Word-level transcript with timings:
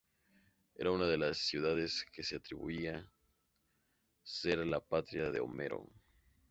Era 0.79 0.89
una 0.89 1.05
de 1.05 1.15
las 1.15 1.37
ciudades 1.37 2.07
que 2.11 2.23
se 2.23 2.35
atribuía 2.37 3.07
ser 4.23 4.57
la 4.65 4.79
patria 4.79 5.29
de 5.29 5.39
Homero. 5.39 5.87